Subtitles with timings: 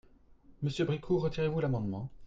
[0.63, 2.09] Monsieur Bricout, retirez-vous l’amendement?